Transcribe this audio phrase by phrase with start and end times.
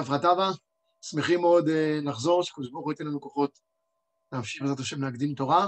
[0.00, 0.50] אף טבא,
[1.02, 1.70] שמחים מאוד uh,
[2.02, 3.58] לחזור, שקדוש ברוך הוא ייתן לנו כוחות
[4.32, 5.66] להמשיך בעזרת השם להקדים תורה.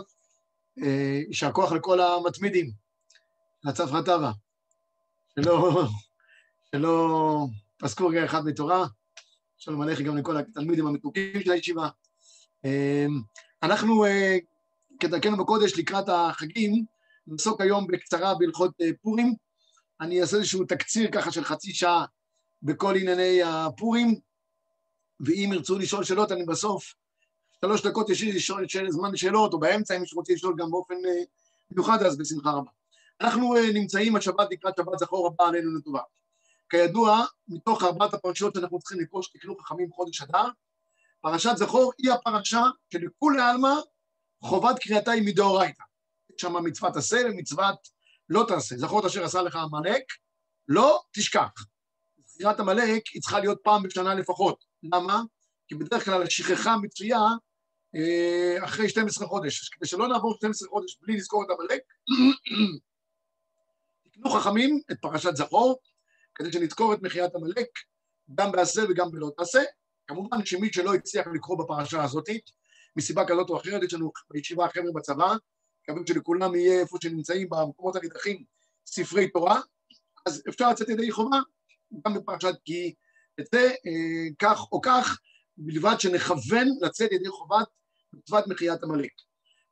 [0.83, 2.70] אה, יישר כוח לכל המתמידים,
[3.64, 4.30] לצפרא טבא,
[5.34, 5.82] שלא,
[6.70, 7.46] שלא
[7.78, 8.86] פסקו רגע אחד מתורה,
[9.58, 11.88] שלום עליכם גם לכל התלמידים המתוקים של הישיבה.
[12.66, 13.10] Uh,
[13.62, 14.04] אנחנו,
[15.00, 16.84] כדרכנו בקודש, לקראת החגים,
[17.26, 19.34] נעסוק היום בקצרה בהלכות פורים.
[20.00, 22.04] אני אעשה איזשהו תקציר ככה של חצי שעה
[22.62, 24.20] בכל ענייני הפורים,
[25.20, 26.95] ואם ירצו לשאול שאלות, אני בסוף,
[27.60, 30.95] שלוש דקות יש לי לשאול זמן שאלות, או באמצע, אם מישהו רוצה לשאול גם באופן
[30.95, 31.23] אה,
[31.70, 32.70] מיוחד, אז בשמחה רבה.
[33.20, 36.00] אנחנו אה, נמצאים השבת לקראת שבת זכור הבא עלינו לטובה.
[36.70, 40.48] כידוע, מתוך ארבעת הפרשות שאנחנו צריכים לקרוא שתקנו חכמים חודש אדר,
[41.20, 43.74] פרשת זכור היא הפרשה שלכולי עלמא
[44.42, 45.83] חובת קריאתה היא מדאורייתא.
[46.34, 47.88] יש שם מצוות עשה ומצוות
[48.28, 48.77] לא תעשה.
[48.77, 50.02] זכור את אשר עשה לך עמלק,
[50.69, 51.50] לא תשכח.
[52.40, 54.64] זכירת עמלק היא צריכה להיות פעם בשנה לפחות.
[54.82, 55.22] למה?
[55.68, 57.20] כי בדרך כלל השכחה מצויה
[57.94, 59.69] אה, אחרי 12 חודש.
[59.69, 61.82] כדי שלא נעבור 12 חודש בלי לזכור את עמלק,
[64.12, 65.80] תקנו חכמים את פרשת זכור,
[66.34, 67.69] כדי שנזכור את מחיית עמלק,
[68.34, 69.62] גם בעשה וגם בלא תעשה.
[70.06, 72.28] כמובן שמי שלא הצליח לקרוא בפרשה הזאת,
[72.97, 75.34] מסיבה כזאת או אחרת, יש לנו בישיבה חבר'ה בצבא,
[75.82, 78.44] מקווים שלכולם יהיה איפה שנמצאים במקומות הנידחים
[78.86, 79.60] ספרי תורה,
[80.27, 81.38] אז אפשר לצאת ידי חובה
[82.06, 82.94] גם בפרשת כי
[83.52, 85.19] זה אה, כך או כך,
[85.56, 87.66] בלבד שנכוון לצאת ידי חובת
[88.12, 89.12] מצוות מחיית עמלק.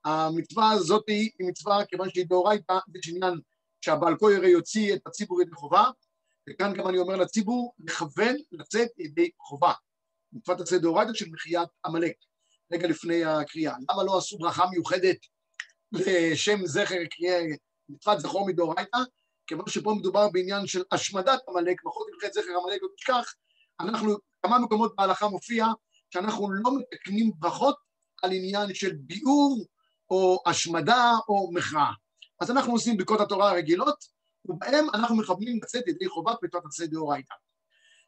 [0.04, 3.40] המצווה הזאת היא מצווה, כיוון שהיא דאורייתא, יש עניין
[3.80, 5.84] שהבעל כהר יוציא את הציבור ידי חובה,
[6.50, 9.72] וכאן גם אני אומר לציבור, לכוון לצאת ידי חובה.
[10.32, 12.14] מצוות עשה דאורייתא של מחיית עמלק,
[12.72, 13.74] רגע לפני הקריאה.
[13.90, 15.16] למה לא עשו ברכה מיוחדת
[15.92, 16.98] לשם זכר
[17.88, 18.98] מצוות זכור מדאורייתא?
[19.48, 23.34] כיוון שפה מדובר בעניין של השמדת עמלק, בכל תלכי זכר עמלק לא תשכח,
[23.80, 25.66] אנחנו, כמה מקומות בהלכה מופיע
[26.10, 27.76] שאנחנו לא מתקנים ברכות
[28.22, 29.66] על עניין של ביאור
[30.10, 31.92] או השמדה או מחאה.
[32.40, 34.04] אז אנחנו עושים ברכות התורה הרגילות,
[34.44, 37.34] ובהם אנחנו מכוונים לצאת ידי חובת מצוות עשה דאורייתא.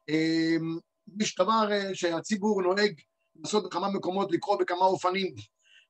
[0.09, 0.77] אמ,
[1.19, 3.01] יש דבר אה, שהציבור נוהג
[3.35, 5.35] לעשות בכמה מקומות, לקרוא בכמה אופנים,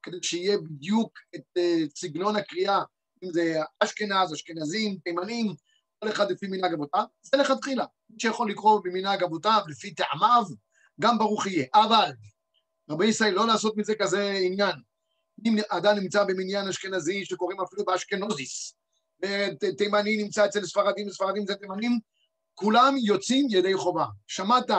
[0.03, 2.79] כדי שיהיה בדיוק את אה, סגנון הקריאה,
[3.23, 5.53] אם זה אשכנז, אשכנזים, תימנים,
[5.99, 7.85] כל אחד לפי מנהג אבותיו, זה לכתחילה.
[8.09, 10.43] מי שיכול לקרוא במנהג אבותיו, לפי טעמיו,
[10.99, 11.65] גם ברוך יהיה.
[11.73, 12.11] אבל,
[12.89, 14.75] רבי ישראל, לא לעשות מזה כזה עניין.
[15.45, 18.75] אם אדם נמצא במניין אשכנזי שקוראים אפילו באשכנוזיס,
[19.77, 21.99] תימני נמצא אצל ספרדים, ספרדים זה תימנים,
[22.53, 24.05] כולם יוצאים ידי חובה.
[24.27, 24.71] שמעת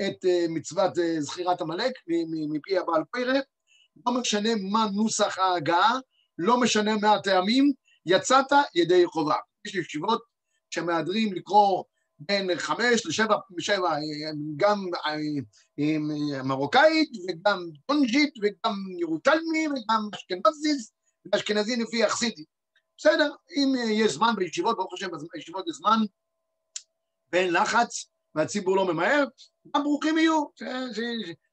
[0.00, 1.92] את uh, מצוות uh, זכירת עמלק
[2.52, 3.40] מפי הבעל פרא,
[4.06, 5.98] לא משנה מה נוסח ההגעה,
[6.38, 7.72] לא משנה מה הטעמים,
[8.06, 9.36] יצאת ידי חובה.
[9.66, 10.22] יש ישיבות
[10.70, 11.84] שמהדרים לקרוא
[12.18, 13.96] בין חמש לשבע, שבע,
[14.56, 20.92] גם אה, מרוקאית וגם טונג'ית וגם ירושלמי וגם אשכנזיס,
[21.32, 22.44] ואשכנזי לפי יחסידי.
[22.98, 25.98] בסדר, אם יש זמן בישיבות, ברוך השם, בישיבות יש זמן
[27.32, 29.24] ואין לחץ והציבור לא ממהר,
[29.76, 30.44] גם ברוכים יהיו,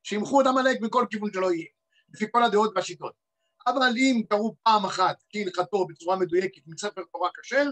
[0.03, 1.65] שימחו את עמלק מכל כיוון שלא יהיה,
[2.13, 3.28] לפי כל הדעות והשיטות.
[3.67, 7.65] אבל אם קראו פעם אחת כהלכתו בצורה מדויקת מספר תורה כשר,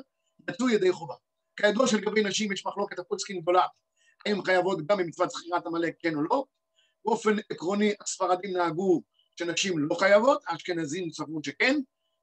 [0.50, 1.16] יצאו ידי חובה.
[1.58, 3.66] כידוע שלגבי נשים יש מחלוקת הפוסקים גדולה,
[4.26, 6.44] האם חייבות גם במצוות זכירת עמלק כן או לא.
[7.06, 9.02] באופן עקרוני הספרדים נהגו
[9.36, 11.80] שנשים לא חייבות, האשכנזים סברו שכן.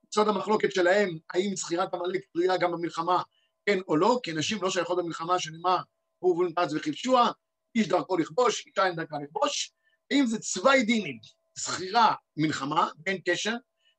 [0.06, 3.22] מצד המחלוקת שלהם, האם זכירת עמלק תלויה גם במלחמה
[3.66, 5.78] כן או לא, כי נשים לא שייכות במלחמה שנאמר
[6.18, 7.30] הוא ובנפץ וחיפשוה,
[7.74, 9.72] איש דרכו לכבוש, אישה אין דרכה לכבוש.
[10.10, 11.18] האם זה צווי דינים,
[11.54, 13.54] זכירה, מלחמה, אין קשר,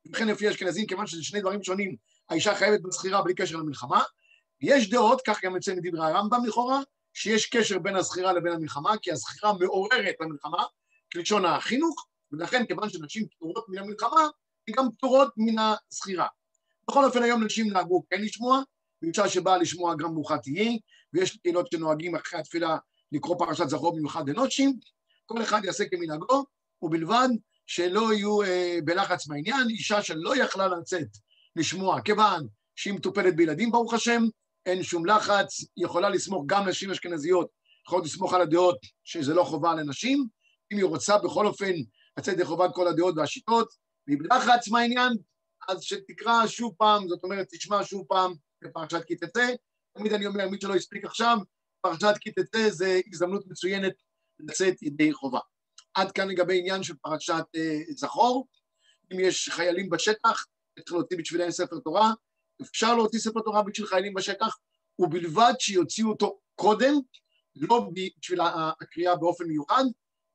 [0.06, 1.96] ולכן לפי אשכנזים, כיוון שזה שני דברים שונים,
[2.30, 4.04] האישה חייבת בזכירה בלי קשר למלחמה,
[4.62, 6.80] יש דעות, כך גם יוצא מדברי הרמב"ם לכאורה,
[7.14, 10.64] שיש קשר בין הזכירה לבין המלחמה, כי הזכירה מעוררת למלחמה,
[11.14, 14.22] כלשון החינוך, ולכן כיוון שנשים פטורות מן המלחמה,
[14.68, 16.28] הן גם פטורות מן הזכירה.
[16.90, 18.62] בכל אופן היום נשים נהגו כן לשמוע,
[19.02, 20.80] ואישה שבאה לשמוע גם ברוכה תהיי,
[21.14, 22.78] ויש קהילות שנוהגים אחרי התפילה
[23.12, 24.80] לקרוא פרשת זכור במיוחד לנוטשים,
[25.26, 26.46] כל אחד יעשה כמנהגו,
[26.82, 27.28] ובלבד
[27.68, 31.08] שלא יהיו אה, בלחץ מהעניין, אישה שלא יכלה לצאת
[31.56, 34.24] לשמוע, כיוון שהיא מטופלת בילדים ברוך השם,
[34.66, 37.48] אין שום לחץ, היא יכולה לסמוך גם נשים אשכנזיות,
[37.88, 40.28] יכולה לסמוך על הדעות שזה לא חובה לנשים,
[40.72, 41.74] אם היא רוצה בכל אופן
[42.18, 43.68] לצאת לחובת כל הדעות והשיטות,
[44.08, 45.14] והיא בלחץ מהעניין,
[45.70, 48.34] אז שתקרא שוב פעם, זאת אומרת, תשמע שוב פעם
[48.64, 49.48] בפרשת כי תצא.
[49.98, 51.38] תמיד אני אומר, מי שלא הספיק עכשיו,
[51.82, 53.94] פרשת כי תצא זה הזדמנות מצוינת
[54.40, 55.40] לצאת ידי חובה.
[55.96, 58.48] עד כאן לגבי עניין של פרשת אה, זכור.
[59.14, 60.46] אם יש חיילים בשטח,
[60.80, 62.12] צריך להוציא בשבילם ספר תורה,
[62.62, 64.58] אפשר להוציא ספר תורה בשביל חיילים בשטח,
[65.00, 66.94] ובלבד שיוציאו אותו קודם,
[67.56, 67.90] לא
[68.20, 69.84] בשביל הקריאה באופן מיוחד,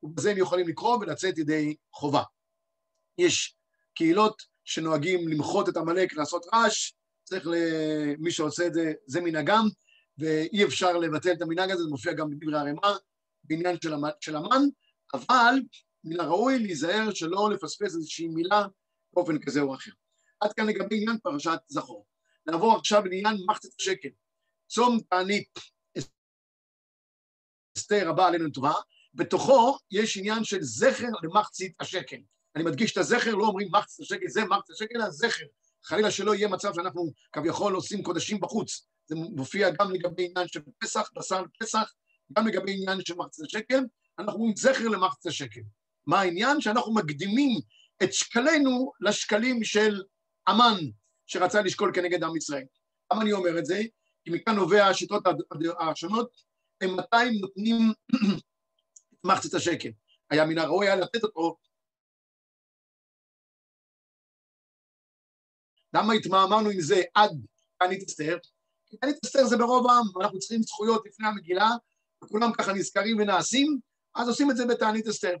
[0.03, 2.23] ובזה הם יכולים לקרוא ולצאת ידי חובה.
[3.17, 3.55] יש
[3.95, 6.91] קהילות שנוהגים למחות את עמלק, לעשות רעש,
[7.23, 9.65] צריך למי שעושה את זה, זה מנהגם,
[10.17, 12.91] ואי אפשר לבטל את המנהג הזה, זה מופיע גם בדברי הרמ"א,
[13.43, 13.77] בעניין
[14.21, 14.63] של המן,
[15.13, 15.55] אבל
[16.03, 18.65] מן הראוי להיזהר שלא לפספס איזושהי מילה
[19.13, 19.91] באופן כזה או אחר.
[20.39, 22.05] עד כאן לגבי עניין פרשת זכור.
[22.47, 24.09] נעבור עכשיו לעניין מחצת השקל.
[24.67, 25.59] צום תענית
[27.77, 28.73] אסתר הבא עלינו לטובה,
[29.13, 32.17] בתוכו יש עניין של זכר למחצית השקל.
[32.55, 35.45] אני מדגיש את הזכר, לא אומרים מחצית השקל, זה מחצית השקל, אלא זכר.
[35.83, 38.87] חלילה שלא יהיה מצב שאנחנו כביכול עושים קודשים בחוץ.
[39.05, 41.93] זה מופיע גם לגבי עניין של פסח, בשר פסח,
[42.33, 43.79] גם לגבי עניין של מחצית השקל,
[44.19, 45.61] אנחנו אומרים זכר למחצית השקל.
[46.07, 46.61] מה העניין?
[46.61, 47.59] שאנחנו מקדימים
[48.03, 50.03] את שקלינו לשקלים של
[50.47, 50.77] המן
[51.25, 52.65] שרצה לשקול כנגד עם ישראל.
[53.13, 53.81] למה אני אומר את זה?
[54.23, 55.23] כי מכאן נובע השיטות
[55.79, 56.31] השונות,
[56.81, 57.77] הם מתי נותנים
[59.27, 59.89] מחצית השקל.
[60.29, 61.57] היה מן הראוי היה לתת אותו.
[65.93, 67.31] למה התמהמהנו עם זה עד
[67.79, 68.37] תענית אסתר?
[68.89, 71.69] כי תענית אסתר זה ברוב העם, אנחנו צריכים זכויות לפני המגילה,
[72.23, 73.79] וכולם ככה נזכרים ונעשים,
[74.15, 75.35] אז עושים את זה בתענית אסתר.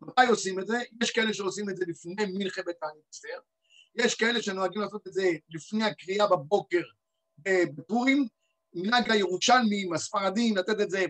[0.00, 0.78] מתי עושים את זה?
[1.02, 3.38] יש כאלה שעושים את זה לפני מנחה בתענית אסתר,
[3.94, 6.82] יש כאלה שנוהגים לעשות את זה לפני הקריאה בבוקר
[7.48, 8.26] בפורים,
[8.74, 11.06] מנהג הירושלמים, הספרדים, לתת את זה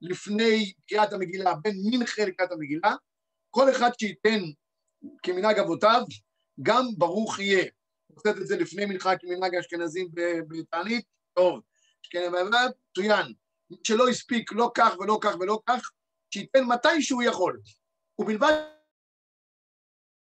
[0.00, 2.94] לפני קריאת המגילה, בין מנחה לקריאת המגילה,
[3.50, 4.40] כל אחד שייתן
[5.22, 6.02] כמנהג אבותיו,
[6.62, 7.64] גם ברוך יהיה.
[8.10, 10.08] לתת את זה לפני מנחה כמנהג האשכנזים
[10.48, 11.04] בתענית,
[11.34, 11.60] טוב,
[12.14, 13.32] מצוין.
[13.70, 15.90] מי שלא הספיק לא כך ולא כך ולא כך,
[16.30, 17.60] שייתן מתי שהוא יכול.
[18.18, 18.52] ובלבד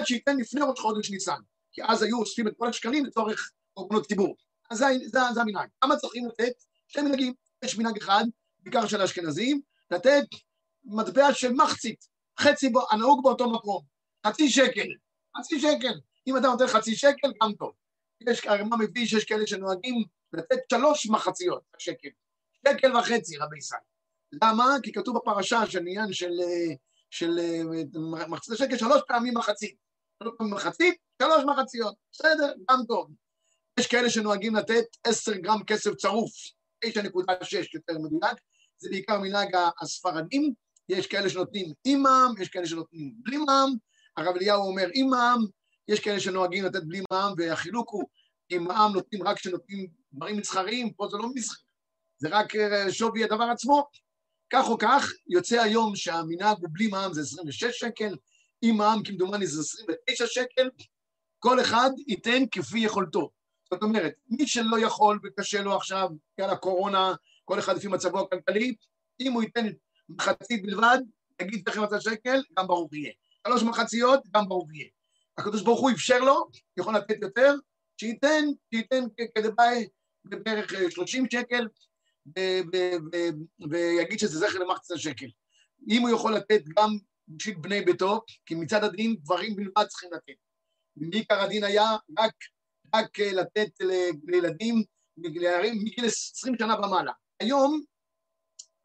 [0.04, 1.40] שייתן לפני ראש חודש ניסן,
[1.72, 4.36] כי אז היו אוספים את כל השקלים לצורך קורבנות ציבור.
[4.70, 5.70] אז זה, זה, זה המנהג.
[5.82, 6.64] כמה צריכים לתת?
[6.88, 7.34] שני מנהגים.
[7.64, 8.24] יש מנהג אחד,
[8.60, 9.62] בעיקר של האשכנזים,
[9.92, 10.24] לתת
[10.84, 12.08] מטבע של מחצית,
[12.40, 13.84] חצי בו, הנהוג באותו מקום,
[14.28, 14.88] חצי שקל,
[15.38, 16.00] חצי שקל.
[16.28, 17.72] אם אתה נותן חצי שקל, גם טוב.
[18.22, 20.04] יש, הרמ"א מביא שיש כאלה שנוהגים
[20.34, 22.10] לתת שלוש מחציות שקל,
[22.68, 23.95] שקל וחצי, רבי ישראל.
[24.32, 24.76] למה?
[24.84, 26.32] כי כתוב בפרשה של עניין של,
[27.10, 27.40] של
[28.30, 29.76] מחצית השקל שלוש פעמים מחצית.
[30.24, 31.96] שלוש פעמים מחצית, שלוש מחציות.
[32.12, 33.10] בסדר, גם טוב.
[33.80, 36.32] יש כאלה שנוהגים לתת עשר גרם כסף צרוף,
[36.86, 36.92] 9.6
[37.74, 38.38] יותר מדויק,
[38.78, 40.54] זה בעיקר מנהג הספרדים,
[40.90, 43.76] יש כאלה שנותנים עם מע"מ, יש כאלה שנותנים בלי מע"מ,
[44.18, 45.46] הרב אליהו אומר עם מע"מ,
[45.88, 48.04] יש כאלה שנוהגים לתת בלי מע"מ, והחילוק הוא,
[48.50, 51.62] עם מע"מ נותנים רק כשנותנים דברים מסחריים, פה זה לא מסחר,
[52.18, 53.88] זה רק אה, שווי הדבר עצמו.
[54.50, 58.16] כך או כך, יוצא היום שהמנהג הוא בלי מע"מ זה 26 שקל,
[58.62, 60.70] עם מע"מ כמדומני זה 29 שקל,
[61.40, 63.30] כל אחד ייתן כפי יכולתו.
[63.72, 67.14] זאת אומרת, מי שלא יכול וקשה לו עכשיו, בגלל הקורונה,
[67.46, 68.76] כל אחד לפי מצבו הכלכלי,
[69.20, 69.66] אם הוא ייתן
[70.10, 70.98] מחצית בלבד,
[71.38, 73.12] תגיד לכם מצב שקל, גם ברוך יהיה.
[73.48, 74.88] שלוש מחציות, גם ברוך יהיה.
[75.38, 76.48] הקדוש ברוך הוא אפשר לו,
[76.78, 77.56] יכול לתת יותר,
[77.98, 79.04] שייתן, שייתן
[79.36, 79.88] כדבעי
[80.26, 81.68] בערך 30 שקל,
[83.70, 85.28] ויגיד שזה זכר למחצת השקל.
[85.90, 90.34] אם הוא יכול לתת גם בשביל בני ביתו, כי מצד הדין גברים בלבד צריכים לתת.
[90.96, 92.34] בעיקר הדין היה רק
[92.96, 93.70] רק אה, לתת
[94.28, 94.84] לילדים
[95.18, 97.12] מגיל 20 שנה ומעלה.
[97.40, 97.82] היום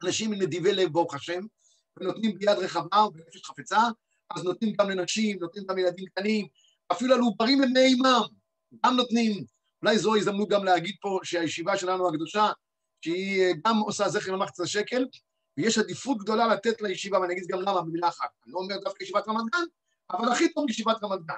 [0.04, 1.40] אנשים נדיבי לב, ברוך השם,
[1.96, 3.80] ונותנים ביד רחבה ובנפש חפצה,
[4.30, 6.46] אז נותנים גם לנשים, נותנים גם לילדים קטנים,
[6.92, 8.22] אפילו על עוברים לבני אימם,
[8.86, 9.44] גם נותנים.
[9.82, 12.50] אולי זו הזדמנות גם להגיד פה שהישיבה שלנו הקדושה,
[13.04, 15.06] שהיא אה, גם עושה זכר למחצת השקל,
[15.56, 18.28] ויש עדיפות גדולה לתת לישיבה, ואני אגיד גם למה במילה אחת.
[18.44, 19.64] אני לא אומר דווקא ישיבת רמת גן,
[20.10, 21.34] אבל הכי טוב ישיבת רמת גן.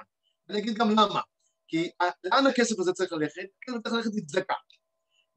[0.49, 1.21] אני אגיד גם למה.
[1.67, 1.89] כי
[2.23, 3.41] לאן הכסף הזה צריך ללכת?
[3.63, 4.53] הכסף צריך ללכת לצדקה.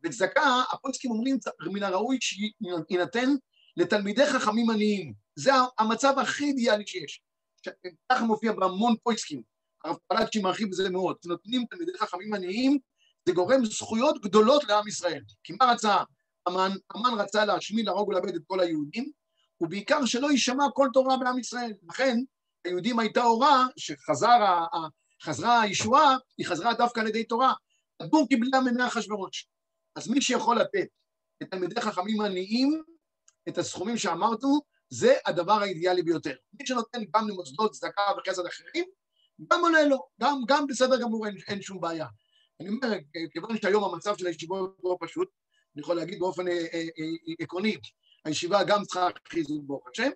[0.05, 1.39] וצדקה, הפוליסקים אומרים,
[1.73, 3.31] מן הראוי שיינתן
[3.77, 5.15] לתלמידי חכמים עניים.
[5.37, 7.23] זה המצב הכי אידיאלי שיש.
[8.13, 9.43] ככה מופיע בהמון פויסקים.
[9.85, 11.17] הרב פלאצ'י מרחיב בזה מאוד.
[11.27, 12.79] נותנים תלמידי חכמים עניים,
[13.27, 15.23] זה גורם זכויות גדולות לעם ישראל.
[15.45, 15.97] כי מה רצה
[16.47, 16.71] המן?
[16.95, 19.11] המן רצה להשמיד, להרוג ולאבד את כל היהודים,
[19.61, 21.73] ובעיקר שלא יישמע כל תורה בעם ישראל.
[21.89, 22.19] לכן,
[22.65, 24.65] היהודים הייתה הוראה שחזר
[25.23, 27.53] חזרה הישועה, היא חזרה דווקא על ידי תורה.
[28.01, 29.49] הבור קיבלה ממאה אחשוורוש.
[29.97, 30.87] אז מי שיכול לתת
[31.41, 32.83] לתלמידי חכמים עניים
[33.49, 34.61] את הסכומים שאמרנו,
[34.91, 36.35] זה הדבר האידיאלי ביותר.
[36.61, 38.85] מי שנותן גם למוסדות צדקה וחסד אחרים,
[39.51, 42.07] גם עולה לו, גם, גם בסדר גמור, אין, אין שום בעיה.
[42.61, 42.89] אני אומר,
[43.33, 45.29] כיוון שהיום המצב של הישיבות לא פשוט,
[45.77, 47.77] אני יכול להגיד באופן אה, אה, אה, עקרוני,
[48.25, 50.11] הישיבה גם צריכה חיזוק ברוך השם,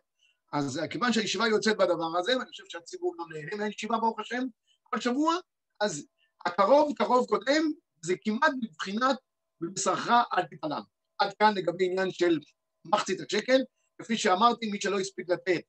[0.53, 4.43] אז כיוון שהישיבה יוצאת בדבר הזה, ואני חושב שהציבור גם נהנה מהישיבה ברוך השם,
[4.83, 5.35] כל שבוע,
[5.81, 6.07] אז
[6.47, 9.17] הקרוב קרוב קודם זה כמעט מבחינת
[9.61, 10.83] בבשרך אל תתעלם.
[11.19, 12.39] עד כאן לגבי עניין של
[12.85, 13.61] מחצית השקל,
[14.03, 15.63] כפי שאמרתי, מי שלא הספיק לתת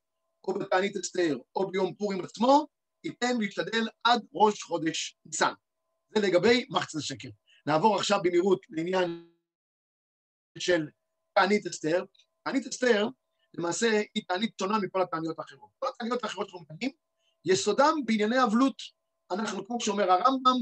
[0.47, 2.67] או בתענית אסתר או ביום פורים עצמו,
[3.03, 5.53] ייתן וישתדל עד ראש חודש ניסן.
[6.15, 7.29] זה לגבי מחצית השקל.
[7.65, 9.31] נעבור עכשיו במהירות לעניין
[10.57, 10.87] של
[11.33, 12.05] תענית אסתר.
[12.43, 13.07] תענית אסתר,
[13.53, 15.69] למעשה, היא תענית שונה מכל התעניות האחרות.
[15.79, 16.91] כל התעניות האחרות שאנחנו מדברים,
[17.45, 18.81] יסודם בענייני אבלות.
[19.31, 20.57] אנחנו, כמו שאומר הרמב"ם,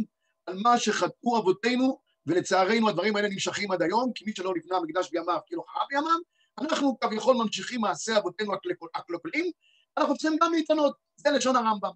[0.46, 5.10] על מה שחטאו אבותינו, ולצערנו הדברים האלה נמשכים עד היום, כי מי שלא נבנה המקדש
[5.12, 6.18] בימיו, כאילו חרב בימיו,
[6.62, 8.54] אנחנו כביכול ממשיכים מעשי אבותינו
[8.96, 9.52] הקלוקלים,
[9.98, 11.92] אנחנו צריכים גם להתענות, זה לשון הרמב"ם.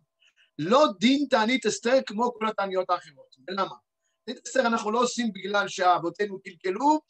[0.59, 3.35] לא דין תענית אסתר כמו כל התעניות האחרות.
[3.47, 3.75] ולמה?
[4.25, 7.01] תענית אסתר אנחנו לא עושים בגלל שאבותינו קלקלו,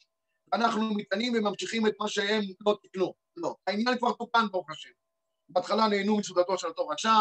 [0.54, 3.14] אנחנו מתענים וממשיכים את מה שהם לא תקנו.
[3.36, 4.90] לא, העניין כבר תוקן, ברוך השם.
[5.48, 7.12] בהתחלה נהנו מסעודתו של אותו רשע,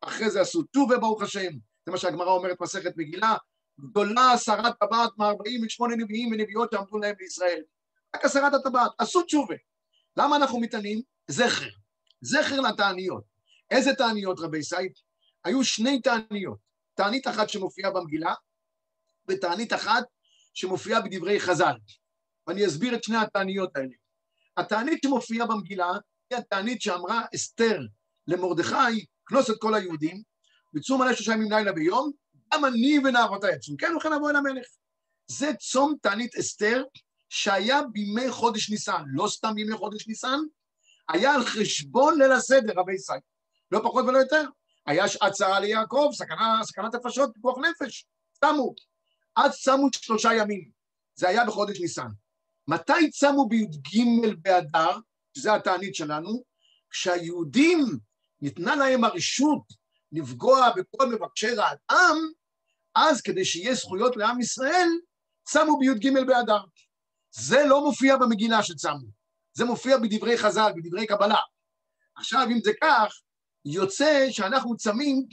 [0.00, 1.50] אחרי זה עשו טובה, ברוך השם.
[1.86, 3.36] זה מה שהגמרא אומרת מסכת מגילה,
[3.80, 7.62] גדולה עשרת טבעת מ-48 נביאים ונביאות שעמדו להם בישראל.
[8.16, 9.54] רק עשרת הטבעת, עשו תשובה.
[10.16, 11.00] למה אנחנו מתענים?
[11.28, 11.68] זכר.
[12.20, 13.24] זכר לתעניות.
[13.70, 14.92] איזה תעניות, רבי סייד?
[15.44, 16.58] היו שני תעניות.
[16.94, 18.34] תענית אחת שמופיעה במגילה,
[19.28, 20.04] ותענית אחת
[20.54, 21.74] שמופיעה בדברי חז"ל.
[22.46, 23.94] ואני אסביר את שני התעניות האלה.
[24.56, 25.92] התענית שמופיעה במגילה
[26.30, 27.80] היא התענית שאמרה אסתר
[28.26, 30.22] למרדכי, כנוס את כל היהודים,
[30.74, 32.10] וצום מלא שלושה ימים לילה ביום,
[32.54, 33.76] גם אני ונערותי עצום.
[33.76, 34.66] כן, וכן אבוא אל המלך.
[35.26, 36.84] זה צום תענית אסתר
[37.28, 40.38] שהיה בימי חודש ניסן, לא סתם בימי חודש ניסן,
[41.08, 43.20] היה על חשבון ליל הסדר, רבי ישראל.
[43.70, 44.42] לא פחות ולא יותר.
[44.86, 48.06] היה שעת ליעקב, סכנה, סכנת נפשות, פיקוח נפש.
[48.32, 48.74] צמו.
[49.36, 50.70] אז צמו שלושה ימים.
[51.14, 52.08] זה היה בחודש ניסן.
[52.68, 54.00] מתי צמו בי"ג
[54.42, 54.98] באדר,
[55.36, 56.42] שזה התענית שלנו?
[56.90, 57.78] כשהיהודים,
[58.40, 59.62] ניתנה להם הרשות
[60.12, 62.16] לפגוע בכל מבקשי רעתם,
[62.94, 64.88] אז כדי שיהיה זכויות לעם ישראל,
[65.44, 66.60] צמו בי"ג באדר.
[67.30, 69.06] זה לא מופיע במגילה שצמו,
[69.52, 71.40] זה מופיע בדברי חז"ל, בדברי קבלה.
[72.16, 73.12] עכשיו, אם זה כך,
[73.64, 75.26] יוצא שאנחנו צמים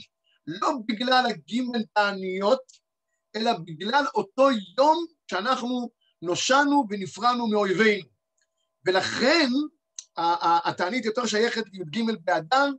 [0.46, 2.60] לא בגלל הגימל תעניות,
[3.36, 4.48] אלא בגלל אותו
[4.78, 5.90] יום שאנחנו
[6.24, 8.08] נושענו ונפרענו מאויבינו.
[8.86, 9.48] ולכן
[10.64, 12.70] התענית יותר שייכת לי"ג באדר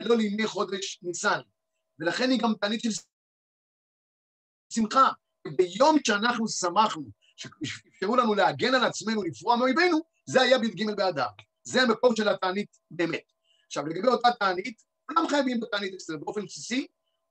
[0.00, 1.40] ולא לימי חודש ניסן.
[1.98, 2.90] ולכן היא גם תענית של
[4.72, 5.08] שמחה.
[5.56, 7.04] ביום שאנחנו שמחנו,
[7.36, 11.26] שאפשרו לנו להגן על עצמנו, לפרוע מאויבינו, זה היה בי"ג באדר.
[11.64, 13.32] זה המקום של התענית באמת.
[13.66, 16.86] עכשיו, לגבי אותה תענית, כולם חייבים בתענית אצלנו באופן בסיסי,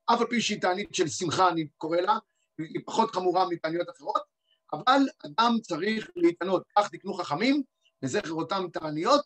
[0.05, 2.17] אף על פי שהיא תענית של שמחה, אני קורא לה,
[2.57, 4.30] היא פחות חמורה מתעניות אחרות,
[4.73, 7.63] אבל אדם צריך להתענות, כך תקנו חכמים,
[8.01, 9.25] לזכר אותם תעניות,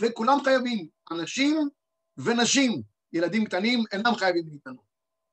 [0.00, 1.68] וכולם חייבים, אנשים
[2.18, 4.86] ונשים, ילדים קטנים אינם חייבים להתענות.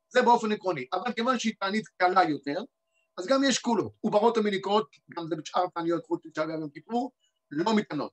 [0.09, 0.85] זה באופן עקרוני.
[0.93, 2.63] אבל כיוון שהיא תענית קלה יותר,
[3.17, 3.91] אז גם יש קולות.
[4.01, 7.11] עוברות המיניקות, גם זה בשאר תעניות חוץ מתשעה ויום כיפור,
[7.51, 8.11] לא מתענות.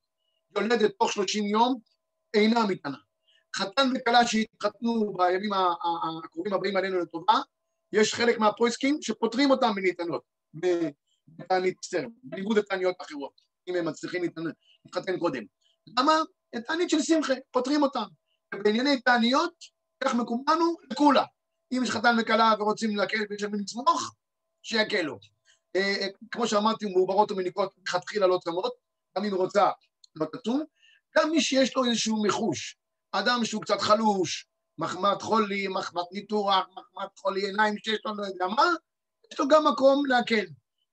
[0.56, 1.80] יולדת תוך 30 יום
[2.34, 2.96] אינה מתענה.
[3.56, 5.50] חתן וכלה שהתחתנו בימים
[6.24, 7.34] הקרובים הבאים עלינו לטובה,
[7.92, 10.22] יש חלק מהפרויסקים שפותרים אותם מניתנות
[11.36, 14.22] בתענית סר, בניגוד לתעניות אחרות, אם הם מצליחים
[14.84, 15.42] להתחתן קודם.
[15.98, 16.12] למה?
[16.66, 18.04] תענית של שמחה, פותרים אותם.
[18.54, 19.54] ובענייני תעניות,
[20.04, 21.24] כך מקומנו לכולה.
[21.72, 24.14] אם יש חתן וכלה ורוצים להקל ויש להם לצמוח,
[24.62, 25.18] שיקלו.
[25.76, 28.72] אה, אה, כמו שאמרתי, מעוברות ומניקות מלכתחילה לא צמות,
[29.18, 29.70] גם אם רוצה
[30.16, 30.64] לא תצום.
[31.18, 32.76] גם מי שיש לו איזשהו מחוש,
[33.12, 34.46] אדם שהוא קצת חלוש,
[34.78, 38.66] מחמת חולי, מחמת ניתוח, מחמת חולי עיניים שיש לו, לא יודע מה,
[39.32, 40.44] יש לו גם מקום להקל.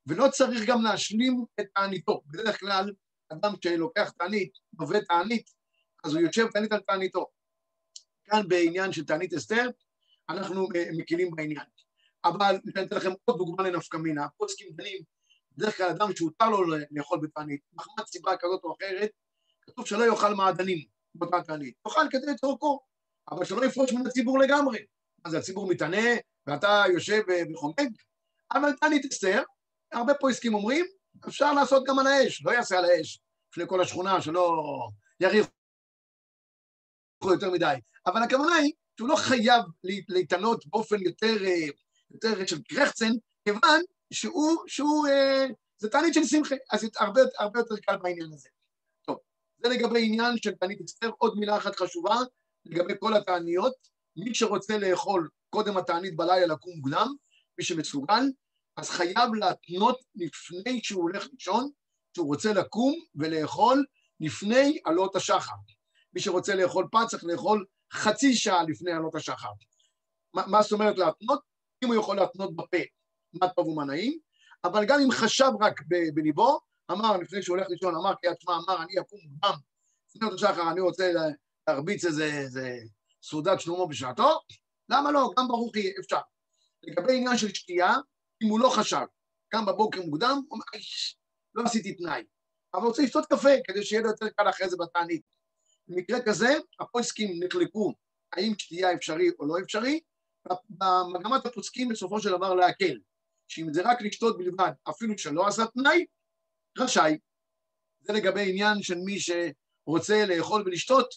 [0.07, 2.21] ולא צריך גם להשלים את תעניתו.
[2.27, 2.93] בדרך כלל,
[3.29, 5.49] אדם שלוקח תענית, עובד תענית,
[6.03, 7.25] אז הוא יושב תענית על תעניתו.
[8.23, 9.69] כאן בעניין של תענית אסתר,
[10.29, 11.65] אנחנו מקילים בעניין.
[12.25, 15.01] אבל אני אתן לכם עוד דוגמה לנפקא מינה, פוסקים דנים,
[15.57, 19.11] בדרך כלל אדם שהותר לו לאכול בתענית, מחמת סיבה כזאת או אחרת,
[19.61, 20.85] כתוב שלא יאכל מעדנים
[21.15, 22.79] באותה תענית, יאכל כדי צורכו,
[23.31, 24.79] אבל שלא יפרוש מן הציבור לגמרי.
[25.25, 26.07] אז הציבור מתענה,
[26.47, 27.21] ואתה יושב
[27.53, 27.91] וחומד,
[28.53, 29.43] אבל תענית אסתר,
[29.91, 30.85] הרבה פוסקים אומרים,
[31.27, 33.19] אפשר לעשות גם על האש, לא יעשה על האש,
[33.51, 34.63] לפני כל השכונה, שלא
[35.19, 35.49] יריחו
[37.23, 37.75] יותר מדי.
[38.05, 39.63] אבל הכוונה היא שהוא לא חייב
[40.09, 41.67] להתענות באופן יותר, אה,
[42.11, 43.11] יותר של קרחצן,
[43.45, 43.81] כיוון
[44.13, 45.45] שהוא, שהוא, אה,
[45.77, 48.49] זה תענית של שמחה, אז הרבה, הרבה יותר קל בעניין הזה.
[49.05, 49.17] טוב,
[49.57, 51.09] זה לגבי עניין של תענית אסתר.
[51.17, 52.15] עוד מילה אחת חשובה,
[52.65, 53.73] לגבי כל התעניות,
[54.15, 57.07] מי שרוצה לאכול קודם התענית בלילה לקום מוקדם,
[57.57, 58.23] מי שמסוגל,
[58.77, 61.69] אז חייב להתנות לפני שהוא הולך לישון,
[62.15, 63.85] שהוא רוצה לקום ולאכול
[64.19, 65.55] לפני עלות השחר.
[66.13, 69.49] מי שרוצה לאכול פת צריך לאכול חצי שעה לפני עלות השחר.
[70.33, 71.39] מה, מה זאת אומרת להתנות?
[71.83, 72.77] אם הוא יכול להתנות בפה,
[73.33, 74.19] מה טוב ומה נעים,
[74.63, 75.81] אבל גם אם חשב רק
[76.13, 76.59] בליבו,
[76.91, 79.59] אמר לפני שהוא הולך לישון, אמר קריאת שמע, אמר אני אקום מוקדם,
[80.09, 81.11] לפני אותו שחר אני רוצה
[81.67, 82.77] להרביץ איזה, איזה
[83.23, 84.39] סעודת שלמה בשעתו,
[84.89, 85.31] למה לא?
[85.39, 86.19] גם ברוך יהיה, אפשר.
[86.83, 87.95] לגבי עניין של שתייה,
[88.43, 89.05] אם הוא לא חשב,
[89.49, 90.65] קם בבוקר מוקדם, הוא אומר,
[91.55, 92.23] לא עשיתי תנאי,
[92.73, 95.21] אבל רוצה לשתות קפה כדי שיהיה לו יותר קל אחרי זה בתענית.
[95.87, 97.93] במקרה כזה, הפוסקים נחלקו
[98.33, 99.99] האם שתייה אפשרי או לא אפשרי,
[100.69, 102.99] במגמת הפוסקים בסופו של דבר להקל,
[103.47, 106.05] שאם זה רק לשתות בלבד, אפילו שלא עשה תנאי,
[106.77, 107.17] רשאי.
[108.01, 111.07] זה לגבי עניין של מי שרוצה לאכול ולשתות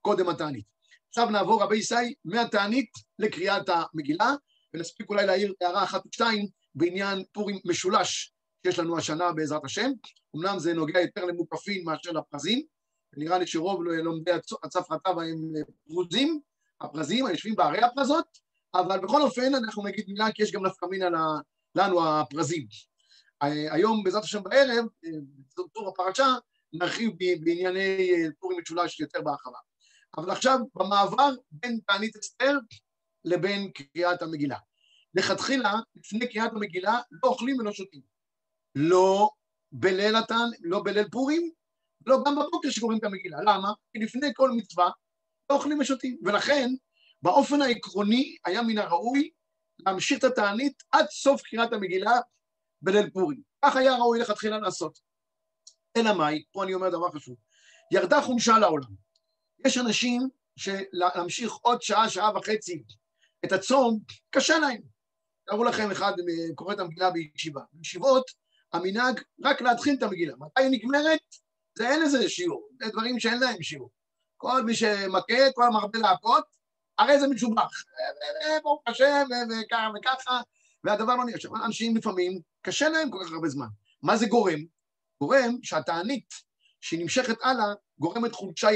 [0.00, 0.66] קודם התענית.
[1.08, 4.30] עכשיו נעבור רבי ישי מהתענית לקריאת המגילה,
[4.74, 9.90] ונספיק אולי להעיר הערה אחת ושתיים בעניין פורים משולש שיש לנו השנה בעזרת השם.
[10.36, 12.62] אמנם זה נוגע יותר למוקפים מאשר לפרזים,
[13.16, 15.52] נראה לי שרוב לומדי הצפרתה הם
[15.88, 16.40] פרוזים,
[16.80, 18.38] הפרזים היושבים בערי הפרזות,
[18.74, 21.08] אבל בכל אופן אנחנו נגיד מילה כי יש גם נפקא מינה
[21.74, 22.66] לנו הפרזים.
[23.70, 24.84] היום בעזרת השם בערב,
[25.58, 26.34] בטור הפרשה,
[26.72, 27.10] נרחיב
[27.40, 29.58] בענייני פורים משולש יותר בהרחבה.
[30.16, 32.58] אבל עכשיו במעבר בין תענית אסתר
[33.24, 34.58] לבין קריאת המגילה.
[35.14, 38.02] לכתחילה, לפני קריאת המגילה, לא אוכלים ולא שותים.
[38.74, 39.30] לא
[39.72, 41.50] בליל התן, לא בליל פורים,
[42.06, 43.38] לא גם בבוקר שקוראים את המגילה.
[43.42, 43.72] למה?
[43.92, 44.90] כי לפני כל מצווה
[45.50, 46.18] לא אוכלים ושותים.
[46.24, 46.70] ולכן,
[47.22, 49.30] באופן העקרוני, היה מן הראוי
[49.86, 52.20] להמשיך את התענית עד סוף קריאת המגילה
[52.82, 53.42] בליל פורים.
[53.64, 54.98] כך היה ראוי לכתחילה לעשות.
[55.96, 57.36] אלא מאי, פה אני אומר דבר חשוב,
[57.92, 58.88] ירדה חומשה לעולם.
[59.66, 62.82] יש אנשים שלהמשיך עוד שעה, שעה וחצי
[63.44, 63.98] את הצום,
[64.30, 64.82] קשה להם.
[65.46, 66.12] תארו לכם, אחד
[66.54, 67.60] קורא את המגילה בישיבה.
[67.72, 68.30] בישיבות,
[68.72, 70.36] המנהג רק להתחיל את המגילה.
[70.36, 71.20] מתי היא נגמרת?
[71.78, 73.90] זה אין לזה שיעור, זה דברים שאין להם שיעור.
[74.36, 76.44] כל מי שמכה, כל המרבה להכות,
[76.98, 77.70] הרי זה משובח.
[78.62, 80.40] ברוך השם, וככה וככה,
[80.84, 81.64] והדבר לא נראה.
[81.66, 83.66] אנשים לפעמים, קשה להם כל כך הרבה זמן.
[84.02, 84.58] מה זה גורם?
[85.20, 86.34] גורם שהתענית
[86.80, 88.68] שנמשכת הלאה גורמת חולשה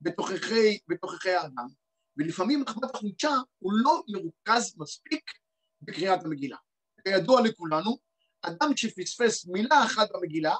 [0.00, 1.66] בתוככי, בתוככי האדם,
[2.16, 5.30] ולפעמים נחמת החולשה הוא לא מרוכז מספיק
[5.82, 6.56] בקריאת המגילה.
[7.04, 7.98] כידוע לכולנו,
[8.42, 10.54] אדם שפספס מילה אחת במגילה,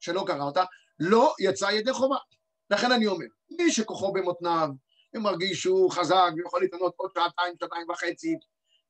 [0.00, 0.64] שלא קרא אותה,
[0.98, 2.16] לא יצא ידי חובה.
[2.70, 4.68] לכן אני אומר, מי שכוחו במותניו,
[5.14, 8.34] ומרגיש שהוא חזק ויכול להתענות עוד שעתיים, שעתיים וחצי,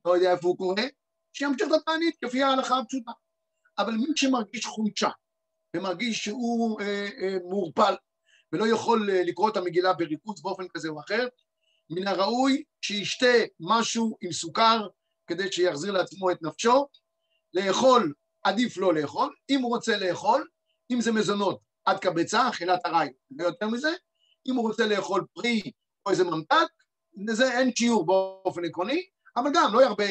[0.04, 0.83] לא יודע איפה הוא קורא,
[1.33, 3.12] שימשיך את התענית כפי ההלכה הפשוטה.
[3.78, 5.09] אבל מי שמרגיש חולשה,
[5.76, 7.94] ומרגיש שהוא אה, אה, מעורפל,
[8.52, 11.28] ולא יכול אה, לקרוא את המגילה בריכוז באופן כזה או אחר,
[11.90, 14.87] מן הראוי שישתה משהו עם סוכר
[15.26, 16.87] כדי שיחזיר לעצמו את נפשו,
[17.55, 20.48] לאכול עדיף לא לאכול, אם הוא רוצה לאכול,
[20.90, 23.90] אם זה מזונות עד קבצה, אכילת ארעי, ויותר מזה,
[24.46, 25.62] אם הוא רוצה לאכול פרי
[26.07, 26.68] או איזה ממתק,
[27.29, 30.05] לזה אין שיעור באופן עקרוני, אבל גם לא ירבה,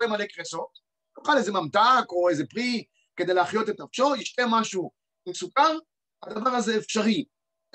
[0.00, 0.78] לא ימלא קרסות,
[1.18, 2.84] יאכל איזה ממתק או איזה פרי
[3.16, 4.90] כדי להחיות את נפשו, ישתה משהו
[5.26, 5.78] עם סוכר,
[6.22, 7.24] הדבר הזה אפשרי.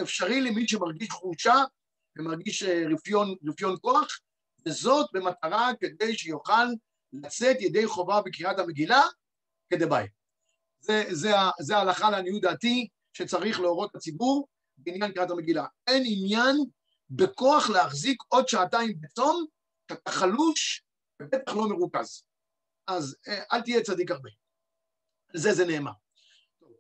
[0.01, 1.63] אפשרי למי שמרגיש חולשה
[2.17, 4.19] ומרגיש אה, רפיון, רפיון כוח,
[4.65, 6.65] וזאת במטרה כדי שיוכל
[7.13, 9.01] לצאת ידי חובה בקריאת המגילה
[9.69, 10.07] כדבעי.
[10.79, 15.65] זה, זה, זה ההלכה לעניות דעתי שצריך להורות לציבור בעניין קריאת המגילה.
[15.87, 16.55] אין עניין
[17.09, 19.45] בכוח להחזיק עוד שעתיים בצום,
[19.91, 20.83] שאתה חלוש
[21.21, 22.23] ובטח לא מרוכז.
[22.87, 24.29] אז אה, אל תהיה צדיק הרבה.
[25.33, 25.91] זה זה נאמר.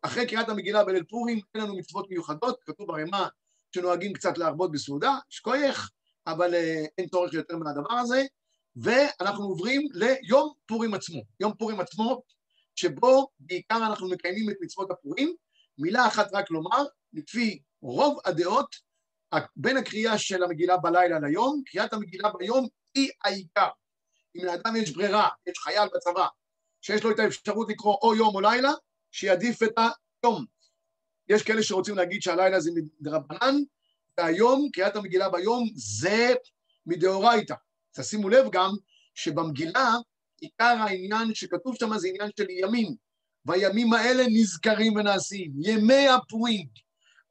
[0.01, 3.27] אחרי קריאת המגילה בליל פורים אין לנו מצוות מיוחדות, כתוב ברמה
[3.75, 5.89] שנוהגים קצת להרבות בסעודה, שכוייך,
[6.27, 8.23] אבל אה, אין צורך יותר מהדבר הזה,
[8.75, 11.21] ואנחנו עוברים ליום פורים עצמו.
[11.39, 12.21] יום פורים עצמו
[12.75, 15.35] שבו בעיקר אנחנו מקיימים את מצוות הפורים.
[15.77, 18.75] מילה אחת רק לומר, לפי רוב הדעות,
[19.55, 23.67] בין הקריאה של המגילה בלילה ליום, קריאת המגילה ביום היא העיקר.
[24.35, 26.27] אם לאדם יש ברירה, יש חייל בצבא,
[26.81, 28.71] שיש לו את האפשרות לקרוא או יום או לילה,
[29.11, 29.71] שיעדיף את
[30.23, 30.45] היום.
[31.29, 33.55] יש כאלה שרוצים להגיד שהלילה זה מדרבנן,
[34.17, 36.33] והיום, קריאת המגילה ביום, זה
[36.85, 37.55] מדאורייתא.
[37.91, 38.71] תשימו לב גם
[39.15, 39.95] שבמגילה
[40.41, 42.95] עיקר העניין שכתוב שם זה עניין של ימים,
[43.45, 46.67] והימים האלה נזכרים ונעשים, ימי הפורים.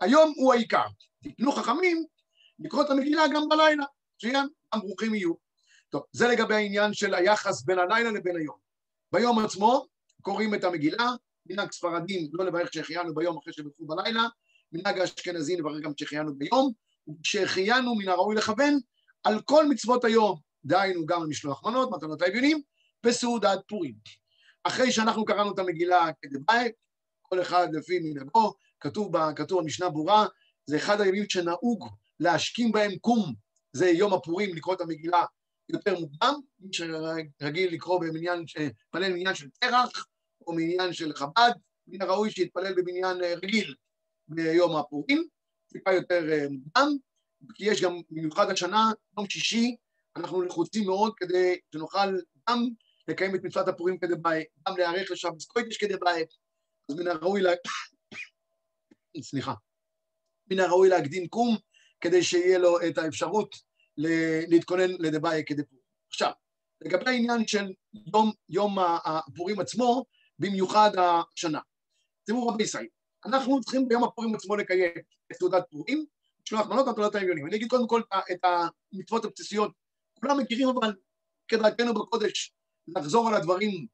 [0.00, 0.86] היום הוא העיקר.
[1.22, 2.04] תקנו חכמים
[2.58, 3.84] לקרוא את המגילה גם בלילה,
[4.32, 5.32] גם ברוכים יהיו.
[5.88, 8.56] טוב, זה לגבי העניין של היחס בין הלילה לבין היום.
[9.12, 9.86] ביום עצמו
[10.22, 11.10] קוראים את המגילה,
[11.50, 14.22] מנהג ספרדים לא לברך שהחיינו ביום אחרי שברכו בלילה,
[14.72, 16.72] מנהג האשכנזים לברך גם שהחיינו ביום,
[17.08, 18.78] וכשהחיינו מן הראוי לכוון
[19.24, 22.62] על כל מצוות היום, דהיינו גם על משלוח מנות, מתנות לאביונים,
[23.06, 23.94] בסעודת פורים.
[24.64, 26.68] אחרי שאנחנו קראנו את המגילה כדבעי,
[27.22, 30.26] כל אחד לפי מנהגו, כתוב, כתוב במשנה ברורה,
[30.66, 31.88] זה אחד הימים שנהוג
[32.20, 33.34] להשכים בהם קום,
[33.72, 35.24] זה יום הפורים, לקרוא את המגילה
[35.68, 38.44] יותר מוקדם, מי שרגיל לקרוא במניין,
[38.90, 40.06] פלל במניין של פרח,
[40.46, 41.50] או מניין של חב"ד,
[41.86, 43.74] מן הראוי שיתפלל במניין רגיל
[44.28, 45.24] ביום הפורים,
[45.72, 46.96] טיפה יותר מוקדם,
[47.54, 49.76] כי יש גם, במיוחד השנה, יום שישי,
[50.16, 52.68] אנחנו לחוצים מאוד כדי שנוכל גם
[53.08, 56.28] לקיים את מצוות הפורים כדי בית, גם להיערך לשבת קוידש כדי בית,
[56.90, 57.50] אז מן הראוי, לה...
[59.30, 59.54] סליחה,
[60.50, 61.56] מן הראוי להקדים קום
[62.00, 63.56] כדי שיהיה לו את האפשרות
[64.48, 65.82] להתכונן לדבאי כדי פורים.
[66.08, 66.30] עכשיו,
[66.80, 67.72] לגבי העניין של
[68.14, 70.04] יום, יום הפורים עצמו,
[70.38, 71.60] במיוחד השנה.
[72.26, 72.86] תראו רבי ישראל,
[73.26, 74.92] אנחנו צריכים ביום הפורים עצמו לקיים
[75.32, 76.06] את תעודת פורים,
[76.46, 77.46] לשלוח מנות ותעודת העליונים.
[77.46, 78.38] אני אגיד קודם כל את
[78.92, 79.72] המצוות הבסיסיות,
[80.20, 80.94] כולם מכירים אבל
[81.48, 82.52] כדרכנו בקודש
[82.88, 83.86] לחזור על הדברים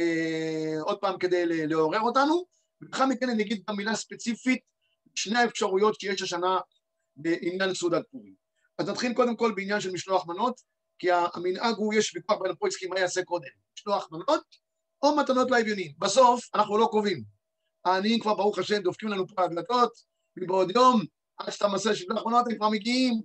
[0.00, 2.44] אה, עוד פעם כדי לעורר אותנו,
[2.80, 4.60] ולאחר מכן אני אגיד גם מילה ספציפית,
[5.14, 6.58] שני האפשרויות שיש השנה
[7.16, 8.34] בעניין סעודת פורים.
[8.78, 10.60] אז נתחיל קודם כל בעניין של משלוח מנות,
[10.98, 14.44] כי המנהג הוא, יש ויכוח בין הפויסקים מה יעשה קודם, משלוח מנות
[15.02, 15.92] או מתנות לאביונים.
[15.98, 17.22] בסוף אנחנו לא קובעים.
[17.84, 19.92] העניים כבר, ברוך השם, דופקים לנו פה הדלתות,
[20.36, 21.00] מבעוד יום,
[21.36, 23.20] עד שאתה מסר משלוח מנות, הם כבר מגיעים,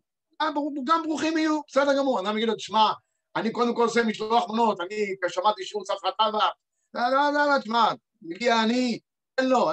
[0.85, 2.19] גם ברוכים יהיו, בסדר גמור.
[2.19, 2.91] אני אגיד לו, תשמע,
[3.35, 6.47] אני קודם כל עושה משלוח מנות, אני שמעתי שיעור ספרא טבא,
[6.93, 8.99] לא, לא, לא, לא, תשמע, מגיע אני,
[9.35, 9.71] תן לו,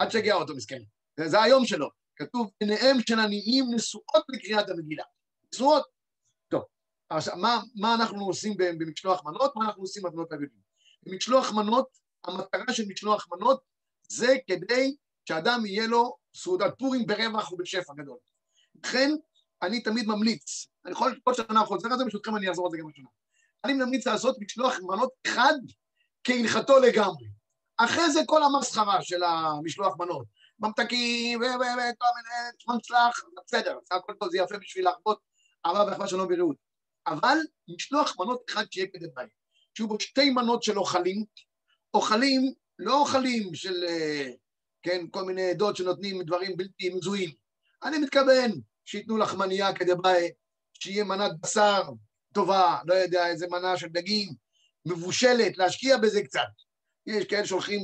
[0.00, 0.80] אל תשגע אותו, מסכן.
[1.20, 1.88] זה היום שלו.
[2.16, 5.04] כתוב, עיניהם של עניים נשואות לקריאת המגילה.
[5.54, 5.97] נשואות.
[7.10, 9.56] עכשיו, מה, מה אנחנו עושים במשלוח מנות?
[9.56, 10.60] מה אנחנו עושים במתנות אביבים?
[11.02, 11.88] במשלוח מנות,
[12.24, 13.60] המטרה של משלוח מנות
[14.08, 18.16] זה כדי שאדם יהיה לו סעודת פורים ברווח ובשפע גדול.
[18.84, 19.10] לכן,
[19.62, 22.78] אני תמיד ממליץ, אני יכול כל שנה חוזר על זה, ברשותכם אני אעזור על זה
[22.78, 23.08] גם השנה.
[23.64, 25.54] אני ממליץ לעשות משלוח מנות אחד
[26.24, 27.28] כהלכתו לגמרי.
[27.76, 30.26] אחרי זה כל המסחרה של המשלוח מנות.
[30.60, 35.20] ממתקים וכל מיני מנצלח, בסדר, הכל טוב, זה יפה בשביל להרבות
[35.66, 36.67] אהבה ואחווה שלום ורעות.
[37.08, 39.30] אבל משלוח מנות אחד שיהיה כדי בית,
[39.76, 41.24] שיהיו בו שתי מנות של אוכלים,
[41.94, 44.30] אוכלים, לא אוכלים של, אה,
[44.82, 47.30] כן, כל מיני עדות שנותנים דברים בלתי מזוהים.
[47.82, 48.50] אני מתכוון
[48.84, 50.34] שייתנו לחמניה כדי בית,
[50.74, 51.82] שיהיה מנת בשר
[52.34, 54.28] טובה, לא יודע, איזה מנה של דגים,
[54.86, 56.48] מבושלת, להשקיע בזה קצת.
[57.06, 57.80] יש כאלה שהולכים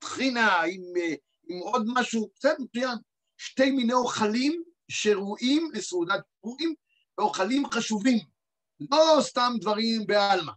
[0.00, 1.14] טחינה עם אה,
[1.48, 2.98] עם עוד משהו, בסדר, מצוין.
[3.36, 6.74] שתי מיני אוכלים שראויים לסעודת פורים,
[7.18, 8.18] ואוכלים חשובים,
[8.80, 10.52] לא סתם דברים בעלמא.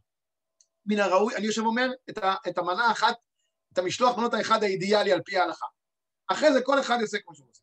[0.86, 3.16] מן הראוי, אני יושב ואומר, את, את המנה האחת,
[3.74, 5.66] את המשלוח מנות האחד האידיאלי על פי ההלכה.
[6.28, 7.62] אחרי זה כל אחד יעשה כמו שהוא רוצה.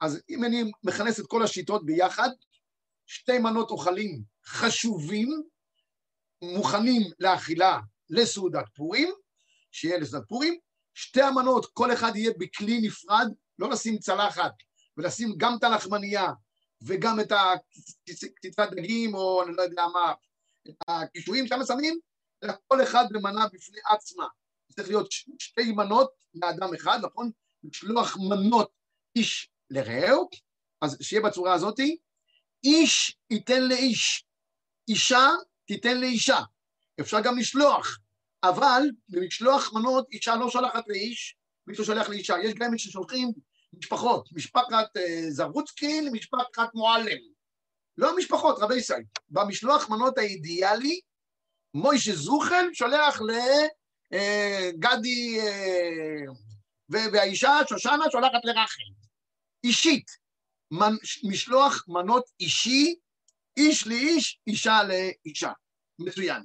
[0.00, 2.28] אז אם אני מכנס את כל השיטות ביחד,
[3.06, 5.42] שתי מנות אוכלים חשובים,
[6.42, 7.78] מוכנים לאכילה
[8.10, 9.12] לסעודת פורים,
[9.70, 10.58] שיהיה לסעודת פורים,
[10.94, 13.26] שתי המנות, כל אחד יהיה בכלי נפרד,
[13.58, 14.52] לא לשים צלחת
[14.96, 16.26] ולשים גם את הלחמנייה
[16.86, 20.12] וגם את הקציצת דגים או אני לא יודע מה,
[20.68, 21.98] את הקישואים שם שמים,
[22.44, 24.26] אלא כל אחד במנה בפני עצמה.
[24.72, 27.30] צריך להיות שתי מנות לאדם אחד, נכון?
[27.64, 28.70] לשלוח מנות
[29.16, 30.28] איש לרעהו,
[30.82, 31.96] אז שיהיה בצורה הזאתי,
[32.64, 34.24] איש ייתן לאיש,
[34.88, 35.28] אישה
[35.66, 36.38] תיתן לאישה.
[37.00, 37.98] אפשר גם לשלוח
[38.42, 42.34] אבל במשלוח מנות אישה לא שולחת לאיש, מישהו שולח לאישה.
[42.44, 43.32] יש גם מי ששולחים
[43.78, 47.18] משפחות, משפחת uh, זרוצקי למשפחת מועלם.
[47.98, 49.02] לא משפחות, רבי ישראל.
[49.30, 51.00] במשלוח מנות האידיאלי,
[51.74, 53.20] מוישה זוכן שולח
[54.10, 55.44] לגדי, uh,
[56.92, 58.82] uh, והאישה, שושנה, שולחת לרחל.
[59.64, 60.22] אישית.
[61.24, 62.94] משלוח מנות אישי,
[63.56, 65.52] איש לאיש, אישה לאישה.
[65.98, 66.42] מצוין.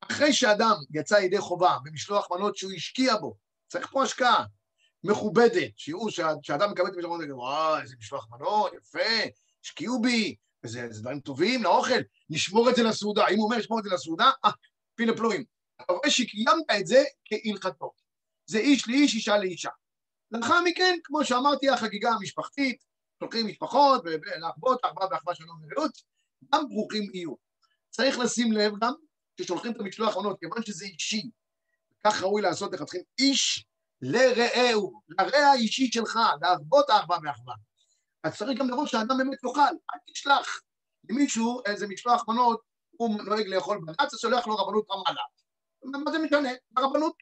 [0.00, 3.36] אחרי שאדם יצא ידי חובה במשלוח מנות שהוא השקיע בו,
[3.68, 4.44] צריך פה השקעה
[5.04, 6.10] מכובדת, שיראו
[6.42, 9.30] שאדם מקבל את המשלוח מנות, וואי, איזה משלוח מנות, יפה,
[9.64, 13.28] השקיעו בי, וזה דברים טובים לאוכל, נשמור את זה לסעודה.
[13.28, 14.50] אם הוא אומר לשמור את זה לסעודה, אה,
[14.94, 15.44] פילה פלואים.
[15.76, 17.92] אתה רואה שקיימת את זה כהלכתו.
[18.46, 19.70] זה איש לאיש, אישה לאישה.
[20.30, 22.84] לאחר מכן, כמו שאמרתי, החגיגה המשפחתית,
[23.20, 25.92] שולחים משפחות, ולאחוות, ארבעה ואחווה שלום ורעות,
[26.54, 27.34] גם ברוכים יהיו.
[27.90, 28.92] צריך לשים לב גם
[29.36, 31.30] כששולחים את המשלוח מנות, כיוון שזה אישי,
[32.06, 33.66] כך ראוי לעשות לכתחילה איש
[34.02, 37.54] לרעהו, לרע האישי שלך, להרבות האחווה ואחווה.
[38.24, 40.60] אז צריך גם לראות שהאדם באמת יאכל, אל תשלח
[41.10, 42.60] למישהו איזה משלוח מנות,
[42.90, 45.22] הוא נוהג לאכול בג"ץ, אז שולח לו רבנות רמאללה.
[46.04, 46.48] מה זה משנה?
[46.76, 47.14] הרבנות.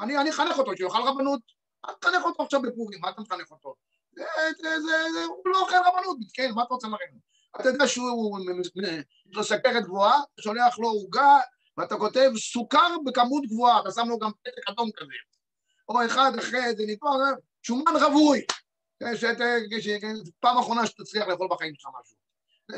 [0.00, 1.40] אני, אני אחנך אותו שיאכל רבנות.
[1.88, 3.74] אל תחנך אותו עכשיו בפורים, מה אתה מחנך אותו?
[4.12, 4.24] זה,
[4.58, 7.18] זה, זה, זה, הוא לא אוכל רבנות, כן, מה אתה רוצה לראות?
[7.60, 8.70] אתה יודע שהוא, יש
[9.26, 11.38] לו סכרת גבוהה, שולח לו עוגה
[11.76, 15.12] ואתה כותב סוכר בכמות גבוהה, אתה שם לו גם פתק אדום כזה.
[15.88, 17.12] או אחד אחרי איזה ניתוח,
[17.62, 18.44] שומן רווי.
[20.40, 22.16] פעם אחרונה שתצליח לאכול בחיים שלך משהו.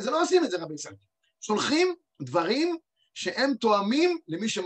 [0.02, 0.94] זה לא עושים את זה רבי ישראל.
[1.40, 2.76] שולחים דברים
[3.14, 4.58] שהם תואמים למי ש...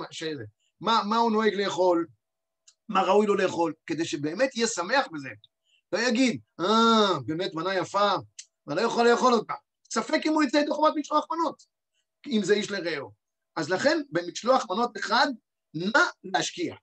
[0.80, 2.06] מה, מה הוא נוהג לאכול,
[2.88, 5.28] מה ראוי לו לאכול, כדי שבאמת יהיה שמח בזה.
[5.92, 8.12] לא יגיד, אה, באמת מנה יפה,
[8.66, 9.54] ואני לא יכול לאכול אותה.
[9.90, 11.62] ספק אם הוא יצא ידי חובת משלוח מנות,
[12.26, 13.12] אם זה איש לרעהו.
[13.56, 15.26] אז לכן, במשלוח מנות אחד,
[15.74, 16.74] נא להשקיע,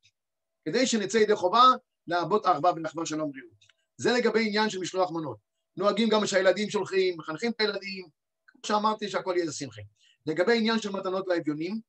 [0.65, 1.63] כדי שנצא ידי חובה
[2.07, 3.65] להרבות ארבע ולחבר שלום בריאות.
[3.97, 5.37] זה לגבי עניין של משלוח מנות.
[5.77, 8.07] נוהגים גם שהילדים שולחים, מחנכים את הילדים,
[8.47, 9.81] כמו שאמרתי שהכל יהיה שמחי.
[10.25, 11.79] לגבי עניין של מתנות לאביונים,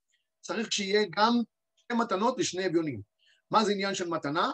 [0.41, 1.33] צריך שיהיה גם
[1.77, 3.01] שתי מתנות לשני אביונים.
[3.51, 4.51] מה זה עניין של מתנה?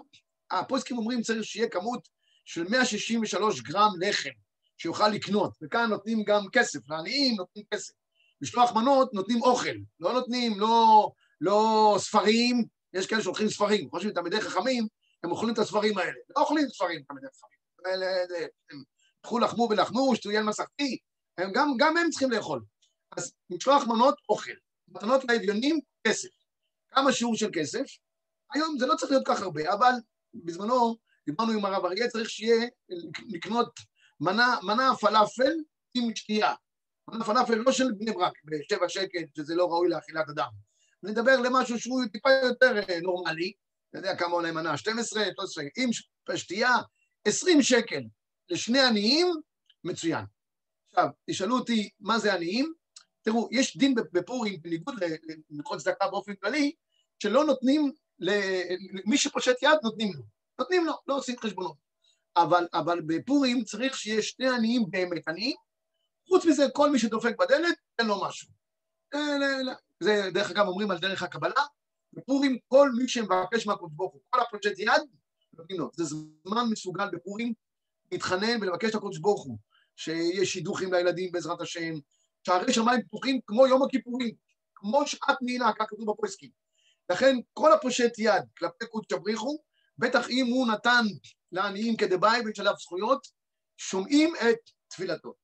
[0.51, 2.09] הפוסקים אומרים צריך שיהיה כמות
[2.45, 4.31] של 163 גרם לחם
[4.79, 7.95] שיוכל לקנות, וכאן נותנים גם כסף, לעניים נותנים כסף.
[8.43, 14.41] משלוח מנות נותנים אוכל, לא נותנים לא, לא ספרים, יש כאלה שהולכים ספרים, חושבים תלמידי
[14.41, 14.87] חכמים,
[15.25, 16.13] הם אוכלים את הספרים האלה.
[16.37, 17.59] לא אוכלים ספרים תלמידי חכמים.
[18.73, 18.83] הם
[19.25, 20.99] הלכו לחמו ולחמו, שטויין מסכתי,
[21.39, 22.61] הם גם, גם הם צריכים לאכול.
[23.17, 24.53] אז משלוח מנות, אוכל.
[24.89, 26.29] מתנות לאביונים, כסף.
[26.91, 27.85] כמה שיעור של כסף?
[28.55, 29.93] היום זה לא צריך להיות כך הרבה, אבל
[30.35, 30.97] בזמנו
[31.27, 32.69] דיברנו עם הרב אריה, צריך שיהיה,
[33.29, 33.81] לקנות
[34.21, 35.53] מנה, מנה פלאפל
[35.95, 36.55] עם שתייה.
[37.09, 40.49] מנה פלאפל לא של בני ברק, בשבע שקל, שזה לא ראוי לאכילת אדם.
[41.05, 43.53] אני מדבר למשהו שהוא טיפה יותר אה, נורמלי,
[43.91, 45.91] אתה יודע כמה עולה מנה, 12, 13, עם
[46.37, 46.77] שתייה,
[47.25, 48.03] 20 שקל
[48.51, 49.27] לשני עניים,
[49.85, 50.25] מצוין.
[50.89, 52.73] עכשיו, תשאלו אותי מה זה עניים?
[53.23, 54.95] תראו, יש דין בפורים, בניגוד
[55.51, 56.73] ללכות צדקה באופן כללי,
[57.23, 60.23] שלא נותנים, למי שפושט יד נותנים לו.
[60.59, 61.77] נותנים לו, לא עושים חשבונות.
[62.37, 65.57] אבל, אבל בפורים צריך שיהיה שני עניים באמת עניים,
[66.29, 68.49] חוץ מזה כל מי שדופק בדלת, תן לו משהו.
[70.01, 71.63] זה דרך אגב אומרים על דרך הקבלה,
[72.13, 75.03] בפורים כל מי שמבקש מהקדוש ברוך הוא, כל הפושט יד,
[75.53, 75.91] נותנים לו.
[75.97, 77.53] זה זמן מסוגל בפורים
[78.13, 79.59] להתחנן ולבקש לקדוש ברוך הוא,
[79.97, 81.95] שיש שידוכים לילדים בעזרת השם,
[82.47, 84.35] שערי שמיים פתוחים כמו יום הכיפורים,
[84.75, 86.51] כמו שעת נעילה, כך כתוב בפרסקים.
[87.11, 89.59] לכן כל הפושט יד כלפי קודש הבריחו,
[89.99, 91.05] בטח אם הוא נתן
[91.53, 93.27] לעניים כדבעי עליו זכויות,
[93.77, 95.35] שומעים את תפילתו.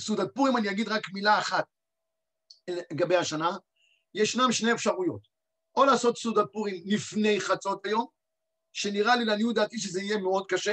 [0.00, 1.64] סעודת פורים אני אגיד רק מילה אחת
[2.70, 3.56] לגבי השנה,
[4.14, 5.28] ישנם שני אפשרויות,
[5.76, 8.06] או לעשות סעודת פורים לפני חצות היום,
[8.72, 10.72] שנראה לי לעניות דעתי שזה יהיה מאוד קשה,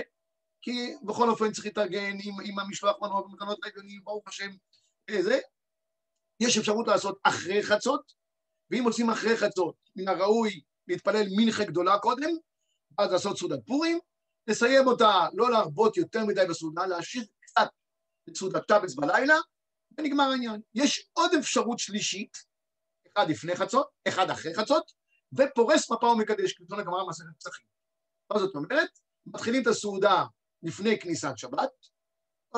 [0.61, 4.49] כי בכל אופן צריך להתארגן עם, עם המשלוח מנות ומתנות רגליים, ברוך השם,
[5.21, 5.39] זה.
[6.39, 8.13] יש אפשרות לעשות אחרי חצות,
[8.71, 12.29] ואם עושים אחרי חצות, מן הראוי להתפלל מנחה גדולה קודם,
[12.97, 13.99] ואז לעשות סעודת פורים,
[14.47, 17.67] לסיים אותה, לא להרבות יותר מדי בסעודה, להשאיר קצת
[18.29, 19.35] את סעודת שבס בלילה,
[19.97, 20.61] ונגמר העניין.
[20.75, 22.37] יש עוד אפשרות שלישית,
[23.13, 24.91] אחד לפני חצות, אחד אחרי חצות,
[25.33, 27.65] ופורס מפה ומקדש, כתוב לגמרא מסכת פסחים.
[28.33, 28.89] מה זאת אומרת?
[29.25, 30.25] מתחילים את הסעודה
[30.63, 31.69] לפני כניסת שבת,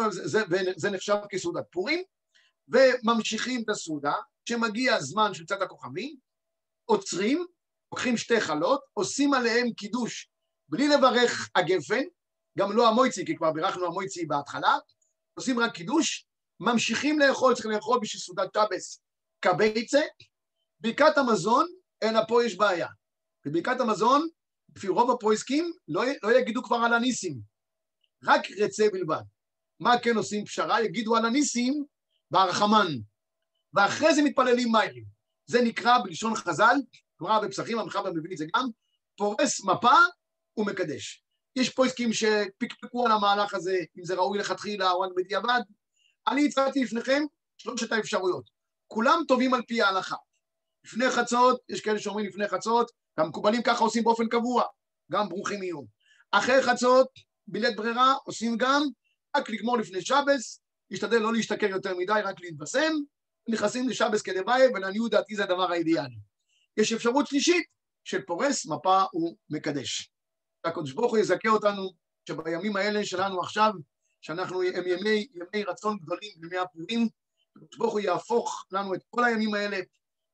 [0.10, 2.04] זה, זה, זה נחשב כסעודת פורים,
[2.68, 4.14] וממשיכים את הסעודה,
[4.46, 6.16] כשמגיע הזמן של צד הכוכבים,
[6.86, 7.46] עוצרים,
[7.92, 10.30] לוקחים שתי חלות, עושים עליהם קידוש
[10.70, 12.04] בלי לברך הגפן,
[12.58, 14.78] גם לא המויצי, כי כבר בירכנו המויצי בהתחלה,
[15.34, 16.28] עושים רק קידוש,
[16.62, 19.02] ממשיכים לאכול, צריכים לאכול בשביל סעודת שבס
[19.40, 20.02] קבייצה,
[20.80, 21.68] ברכת המזון,
[22.04, 22.88] אלא פה יש בעיה.
[23.46, 24.28] בברכת המזון,
[24.76, 27.40] לפי רוב הפרויסקים, לא, לא יגידו כבר על הניסים,
[28.24, 29.22] רק רצה בלבד.
[29.80, 30.84] מה כן עושים פשרה?
[30.84, 31.86] יגידו על הניסים
[32.32, 32.88] והרחמן,
[33.74, 35.04] ואחרי זה מתפללים מים.
[35.46, 36.76] זה נקרא בלשון חז"ל,
[37.20, 38.68] כלומר בפסחים, המחבר מבין את זה גם,
[39.18, 39.96] פורס מפה
[40.58, 41.24] ומקדש.
[41.56, 45.62] יש פויסקים שפקפקו על המהלך הזה, אם זה ראוי לכתחילה או רק בדיעבד.
[46.28, 47.24] אני הצעתי לפניכם
[47.58, 48.50] שלושת האפשרויות.
[48.88, 50.16] כולם טובים על פי ההלכה.
[50.86, 54.64] לפני חצות, יש כאלה שאומרים לפני חצות, המקובלים ככה עושים באופן קבוע,
[55.12, 55.82] גם ברוכים יהיו.
[56.32, 57.08] אחרי חצות,
[57.48, 58.82] בלית ברירה, עושים גם
[59.38, 62.94] רק לגמור לפני שבס, להשתדל לא להשתכר יותר מדי, רק להתבשם,
[63.50, 66.16] נכנסים לשבס כדבעי, ולעניות דעתי זה הדבר האידיאלי.
[66.78, 67.64] יש אפשרות שלישית
[68.04, 70.12] של פורס, מפה ומקדש.
[70.64, 71.90] הקדוש ברוך הוא יזכה אותנו
[72.30, 73.72] שבימים האלה שלנו עכשיו,
[74.22, 77.08] שאנחנו, הם ימי, ימי רצון גדולים, ימי הפורים,
[77.56, 79.78] הקדוש ברוך הוא יהפוך לנו את כל הימים האלה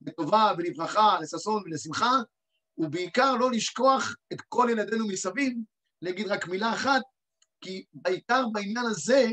[0.01, 2.11] לטובה ולברכה, לששון ולשמחה,
[2.77, 5.53] ובעיקר לא לשכוח את כל ילדינו מסביב,
[6.01, 7.01] להגיד רק מילה אחת,
[7.61, 9.25] כי בעיקר בעניין הזה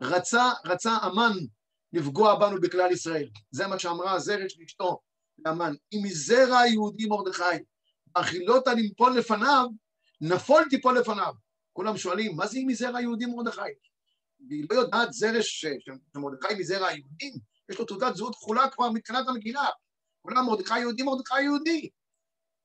[0.00, 1.32] רצה, רצה המן
[1.92, 3.28] לפגוע בנו בכלל ישראל.
[3.50, 5.00] זה מה שאמרה הזרש לאשתו,
[5.38, 5.74] לאמן.
[5.92, 7.64] אם מזרע היהודי מרדכי,
[8.06, 9.66] באכילות לנפול לפניו,
[10.20, 11.32] נפול תיפול לפניו.
[11.72, 13.60] כולם שואלים, מה זה אם מזרע היהודי מרדכי?
[14.48, 15.64] והיא לא יודעת זרש
[16.14, 17.34] שמרדכי מזרע היהודים,
[17.70, 19.66] יש לו תעודת זהות כחולה כבר מתחילת המגילה.
[20.22, 21.88] כולם מרדכי יהודי, מרדכי יהודי.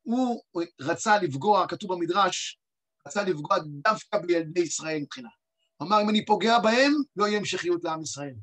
[0.02, 0.42] הוא
[0.82, 2.60] רצה לפגוע, כתוב במדרש,
[3.08, 5.30] רצה לפגוע דווקא בילדי ישראל מבחינה.
[5.78, 8.36] הוא אמר, אם אני פוגע בהם, לא יהיה המשכיות לעם ישראל.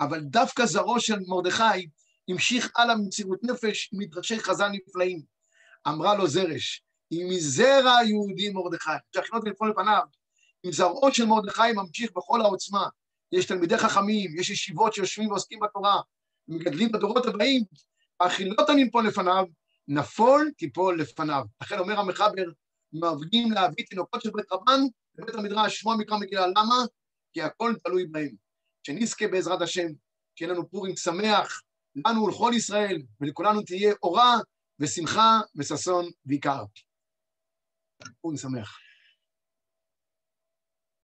[0.00, 1.88] אבל דווקא זרעו של מרדכי
[2.28, 5.22] המשיך הלאה במסירות נפש מדרשי חז"ל נפלאים.
[5.88, 8.90] אמרה לו זרש, אם מזרע יהודי מרדכי.
[9.14, 10.02] שהכינות לפעול לפניו,
[10.66, 12.88] זרעו של מרדכי ממשיך בכל העוצמה.
[13.32, 16.00] יש תלמידי חכמים, יש ישיבות שיושבים ועוסקים בתורה,
[16.48, 17.62] מגדלים בדורות הבאים,
[18.20, 19.44] האכילות הנמפול לפניו,
[19.88, 21.44] נפול תיפול לפניו.
[21.62, 22.44] לכן אומר המחבר,
[22.92, 24.80] מעבדים להביא תינוקות של בית רבן,
[25.14, 26.84] בבית המדרש, שמוע מקרא מגילה, למה?
[27.32, 28.34] כי הכל תלוי בהם.
[28.82, 29.86] שנזכה בעזרת השם,
[30.34, 31.62] שיהיה לנו פורים שמח,
[32.06, 34.36] לנו ולכל ישראל, ולכולנו תהיה אורה
[34.78, 36.64] ושמחה וששון ועיקר.
[38.20, 38.87] פורים שמח.